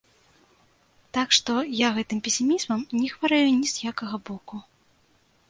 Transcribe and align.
Так 1.17 1.29
што, 1.37 1.53
я 1.87 1.91
гэтым 1.99 2.23
песімізмам 2.29 2.81
не 3.01 3.03
хварэю 3.13 3.47
ні 3.61 3.67
з 3.75 3.93
якога 3.93 4.15
боку. 4.33 4.55